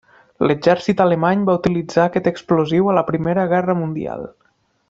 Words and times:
L'exèrcit 0.51 1.03
alemany 1.05 1.43
va 1.51 1.55
utilitzar 1.59 2.07
aquest 2.07 2.31
explosiu 2.33 2.89
a 2.95 2.99
la 3.01 3.07
Primera 3.13 3.47
Guerra 3.53 3.81
Mundial. 3.83 4.31